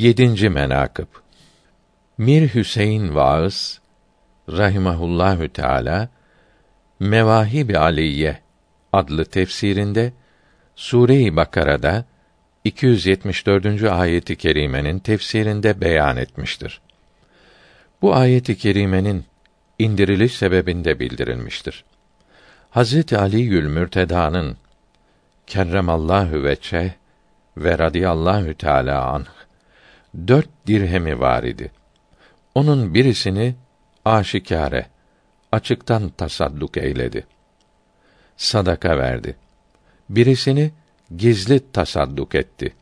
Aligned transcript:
Yedinci 0.00 0.48
menakıb 0.48 1.06
Mir 2.18 2.54
Hüseyin 2.54 3.14
Vaız 3.14 3.80
rahimahullahü 4.48 5.48
teala 5.48 6.08
Mevahib 7.00 7.74
Aliye 7.74 8.38
adlı 8.92 9.24
tefsirinde 9.24 10.12
Sure-i 10.76 11.36
Bakara'da 11.36 12.04
274. 12.64 13.82
ayeti 13.82 14.36
kerimenin 14.36 14.98
tefsirinde 14.98 15.80
beyan 15.80 16.16
etmiştir. 16.16 16.80
Bu 18.02 18.14
ayeti 18.14 18.58
kerimenin 18.58 19.24
indiriliş 19.78 20.34
sebebinde 20.34 21.00
bildirilmiştir. 21.00 21.84
Hazreti 22.70 23.18
Ali 23.18 23.40
Yül 23.40 23.66
Mürteda'nın 23.66 24.56
kerremallahu 25.46 26.44
veçe 26.44 26.94
ve 27.56 27.78
radıyallahu 27.78 28.54
teala 28.54 29.04
anh 29.04 29.39
dört 30.14 30.48
dirhemi 30.66 31.20
var 31.20 31.42
idi. 31.42 31.70
Onun 32.54 32.94
birisini 32.94 33.54
aşikare, 34.04 34.86
açıktan 35.52 36.08
tasadduk 36.08 36.76
eyledi. 36.76 37.26
Sadaka 38.36 38.98
verdi. 38.98 39.36
Birisini 40.08 40.70
gizli 41.16 41.72
tasadduk 41.72 42.34
etti. 42.34 42.74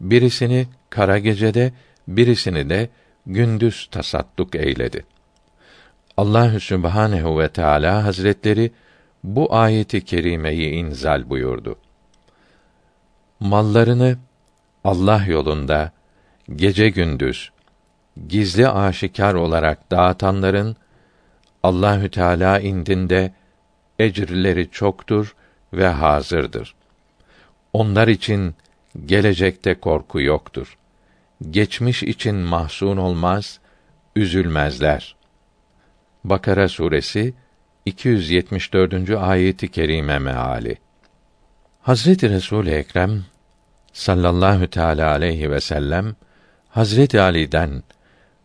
Birisini 0.00 0.66
kara 0.90 1.18
gecede, 1.18 1.72
birisini 2.08 2.70
de 2.70 2.88
gündüz 3.26 3.88
tasadduk 3.90 4.54
eyledi. 4.54 5.04
Allahü 6.16 6.60
Sübhanehu 6.60 7.38
ve 7.38 7.48
Teala 7.48 8.04
Hazretleri 8.04 8.72
bu 9.24 9.54
ayeti 9.54 10.04
kerimeyi 10.04 10.70
inzal 10.70 11.30
buyurdu. 11.30 11.76
Mallarını 13.40 14.18
Allah 14.84 15.24
yolunda 15.26 15.92
gece 16.56 16.88
gündüz 16.88 17.52
gizli 18.28 18.68
aşikar 18.68 19.34
olarak 19.34 19.90
dağıtanların 19.90 20.76
Allahü 21.62 22.10
Teala 22.10 22.60
indinde 22.60 23.32
ecirleri 23.98 24.70
çoktur 24.70 25.34
ve 25.72 25.88
hazırdır. 25.88 26.74
Onlar 27.72 28.08
için 28.08 28.54
gelecekte 29.06 29.74
korku 29.74 30.20
yoktur. 30.20 30.78
Geçmiş 31.50 32.02
için 32.02 32.34
mahzun 32.34 32.96
olmaz, 32.96 33.60
üzülmezler. 34.16 35.16
Bakara 36.24 36.68
suresi 36.68 37.34
274. 37.86 39.10
ayeti 39.10 39.70
kerime 39.70 40.18
meali. 40.18 40.76
Hazreti 41.80 42.30
Resul 42.30 42.66
Ekrem 42.66 43.24
sallallahu 43.92 44.66
teala 44.66 45.10
aleyhi 45.10 45.50
ve 45.50 45.60
sellem 45.60 46.16
Hazreti 46.72 47.20
Ali'den 47.20 47.82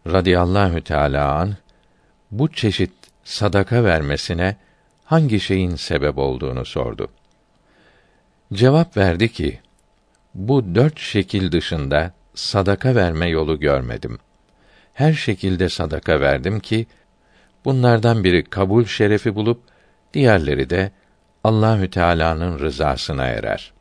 radıyallahu 0.07 0.81
teala 0.81 1.35
an 1.35 1.55
bu 2.31 2.51
çeşit 2.51 2.91
sadaka 3.23 3.83
vermesine 3.83 4.55
hangi 5.05 5.39
şeyin 5.39 5.75
sebep 5.75 6.17
olduğunu 6.17 6.65
sordu. 6.65 7.07
Cevap 8.53 8.97
verdi 8.97 9.31
ki, 9.31 9.59
bu 10.33 10.75
dört 10.75 10.99
şekil 10.99 11.51
dışında 11.51 12.11
sadaka 12.35 12.95
verme 12.95 13.29
yolu 13.29 13.59
görmedim. 13.59 14.19
Her 14.93 15.13
şekilde 15.13 15.69
sadaka 15.69 16.19
verdim 16.19 16.59
ki, 16.59 16.87
bunlardan 17.65 18.23
biri 18.23 18.43
kabul 18.43 18.85
şerefi 18.85 19.35
bulup, 19.35 19.61
diğerleri 20.13 20.69
de 20.69 20.91
Allahü 21.43 21.89
Teala'nın 21.89 22.59
rızasına 22.59 23.25
erer. 23.25 23.76